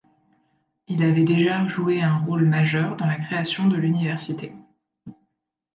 Il 0.87 1.03
avait 1.03 1.23
déjà 1.25 1.67
joué 1.67 2.01
un 2.01 2.17
rôle 2.17 2.43
majeur 2.45 2.95
dans 2.97 3.05
la 3.05 3.19
création 3.19 3.67
de 3.67 3.75
l'université. 3.77 4.51